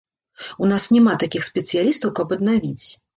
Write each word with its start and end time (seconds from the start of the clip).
У 0.63 0.69
нас 0.71 0.87
няма 0.95 1.13
такіх 1.23 1.43
спецыялістаў, 1.49 2.13
каб 2.21 2.33
аднавіць. 2.37 2.87